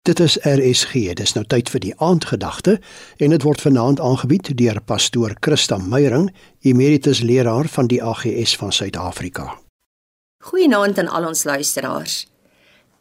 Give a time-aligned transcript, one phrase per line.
[0.00, 1.12] Dit is RSG.
[1.12, 2.78] Dis nou tyd vir die aandgedagte
[3.20, 6.30] en dit word vanaand aangebied deur pastoor Christa Meyering,
[6.64, 9.58] emeritus leraar van die AGS van Suid-Afrika.
[10.40, 12.14] Goeienaand aan al ons luisteraars.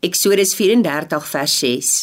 [0.03, 1.93] Eksodus 34 vers 6.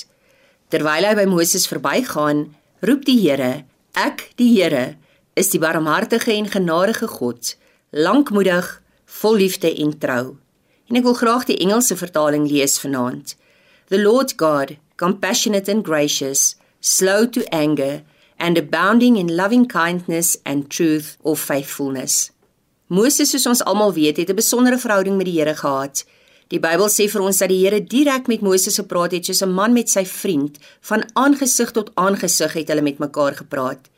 [0.73, 2.47] Terwyl hy by Moses verbygaan,
[2.81, 4.97] roep die Here: Ek, die Here,
[5.37, 7.53] is die barmhartige en genadige God,
[7.93, 8.73] lankmoedig,
[9.21, 10.25] vol liefde en trou.
[10.89, 13.37] En ek wil graag die Engelse vertaling lees vanaand.
[13.93, 18.03] The Lord God compassionate and gracious, slow to anger,
[18.39, 22.31] and abounding in loving kindness and truth or faithfulness.
[22.89, 26.05] Moses, soos ons almal weet, het 'n besondere verhouding met die Here gehad.
[26.49, 29.51] Die Bybel sê vir ons dat die Here direk met Moses gepraat het soos 'n
[29.51, 33.91] man met sy vriend, van aangesig tot aangesig het hulle met mekaar gepraat.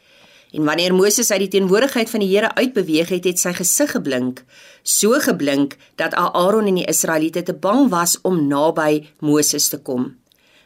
[0.52, 4.44] En wanneer Moses uit die teenwoordigheid van die Here uitbeweeg het, het sy gesig geblink,
[4.82, 10.16] so geblink dat Aaron en die Israeliete te bang was om naby Moses te kom.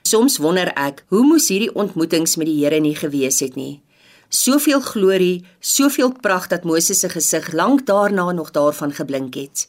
[0.03, 3.83] Soms wonder ek, hoe moes hierdie ontmoetings met die Here nie gewees het nie.
[4.33, 9.69] Soveel glorie, soveel pragt dat Moses se gesig lank daarna nog daarvan geblink het.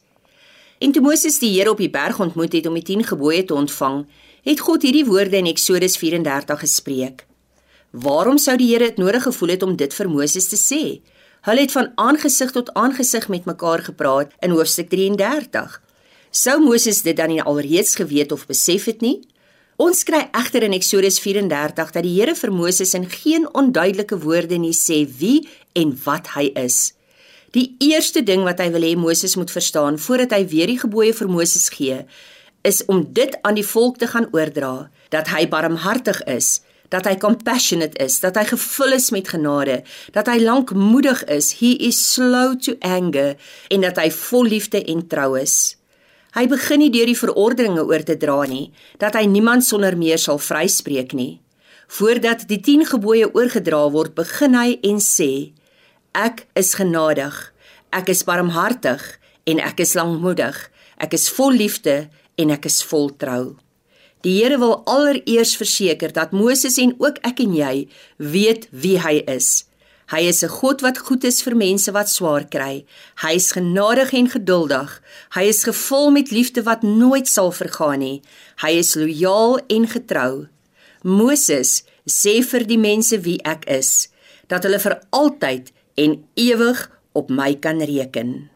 [0.79, 3.53] En toe Moses die Here op die berg ontmoet het om die 10 gebooie te
[3.53, 4.05] ontvang,
[4.43, 7.25] het God hierdie woorde in Eksodus 34 gespreek.
[7.91, 10.81] Waarom sou die Here dit nodig gevoel het om dit vir Moses te sê?
[11.43, 15.81] Hulle het van aangesig tot aangesig met mekaar gepraat in hoofstuk 33.
[16.31, 19.19] Sou Moses dit dan nie alreeds geweet of besef het nie?
[19.83, 24.55] Ons kry egter in Eksodus 34 dat die Here vir Moses in geen onduidelike woorde
[24.61, 26.93] nie sê wie en wat hy is.
[27.51, 31.11] Die eerste ding wat hy wil hê Moses moet verstaan voordat hy weer die gebooie
[31.17, 31.99] vir Moses gee,
[32.63, 37.17] is om dit aan die volk te gaan oordra dat hy barmhartig is, dat hy
[37.19, 39.81] compassionate is, dat hy gevul is met genade,
[40.15, 43.35] dat hy lankmoedig is, he is slow to anger
[43.67, 45.75] en dat hy vol liefde en trou is.
[46.33, 50.17] Hy begin nie deur die verordeninge oor te dra nie, dat hy niemand sonder meer
[50.17, 51.43] sal vryspreek nie.
[51.93, 55.53] Voordat die 10 gebooie oorgedra word, begin hy en sê:
[56.17, 57.35] Ek is genadig,
[57.93, 59.03] ek is barmhartig
[59.45, 60.57] en ek is lankmoedig.
[60.97, 62.07] Ek is vol liefde
[62.39, 63.57] en ek is vol trou.
[64.23, 67.73] Die Here wil allereers verseker dat Moses en ook ek en jy
[68.17, 69.65] weet wie hy is.
[70.13, 72.85] Hy is 'n God wat goed is vir mense wat swaar kry.
[73.23, 75.01] Hy is genadig en geduldig.
[75.33, 78.21] Hy is gevul met liefde wat nooit sal vergaan nie.
[78.61, 80.47] Hy is lojaal en getrou.
[81.01, 84.09] Moses sê vir die mense wie ek is,
[84.47, 88.49] dat hulle vir altyd en ewig op my kan reken.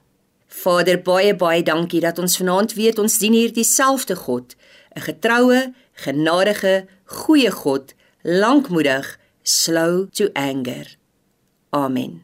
[0.47, 4.55] Vader, baie baie dankie dat ons vanaand weet ons dien hier dieselfde God,
[4.95, 7.93] 'n getroue, genadige, goeie God,
[8.23, 10.97] lankmoedig, slow to anger.
[11.69, 12.23] Amen.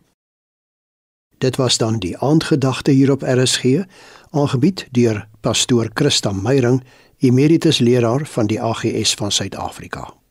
[1.38, 3.84] Dit was dan die aandgedagte hier op RSG,
[4.30, 6.84] aangebied deur pastoor Christa Meyring,
[7.18, 10.23] emeritus leraar van die AGS van Suid-Afrika.